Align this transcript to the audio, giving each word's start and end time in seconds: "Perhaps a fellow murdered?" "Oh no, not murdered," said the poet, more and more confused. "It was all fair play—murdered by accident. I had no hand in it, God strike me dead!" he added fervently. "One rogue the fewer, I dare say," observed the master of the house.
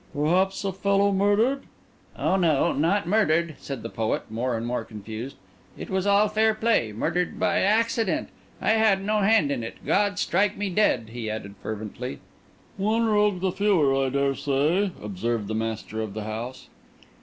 "Perhaps 0.15 0.65
a 0.65 0.73
fellow 0.73 1.11
murdered?" 1.11 1.65
"Oh 2.17 2.35
no, 2.35 2.73
not 2.73 3.07
murdered," 3.07 3.53
said 3.59 3.83
the 3.83 3.87
poet, 3.89 4.31
more 4.31 4.57
and 4.57 4.65
more 4.65 4.83
confused. 4.83 5.35
"It 5.77 5.91
was 5.91 6.07
all 6.07 6.27
fair 6.27 6.55
play—murdered 6.55 7.39
by 7.39 7.59
accident. 7.59 8.29
I 8.59 8.69
had 8.71 9.03
no 9.03 9.19
hand 9.19 9.51
in 9.51 9.61
it, 9.61 9.77
God 9.85 10.17
strike 10.17 10.57
me 10.57 10.71
dead!" 10.71 11.09
he 11.11 11.29
added 11.29 11.53
fervently. 11.61 12.17
"One 12.77 13.05
rogue 13.05 13.41
the 13.41 13.51
fewer, 13.51 13.95
I 14.07 14.09
dare 14.09 14.33
say," 14.33 14.89
observed 14.99 15.47
the 15.47 15.53
master 15.53 16.01
of 16.01 16.15
the 16.15 16.23
house. 16.23 16.67